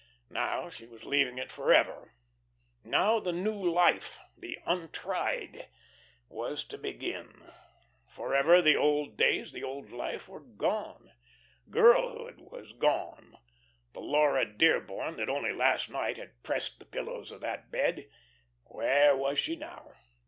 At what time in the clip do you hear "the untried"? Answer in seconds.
4.35-5.69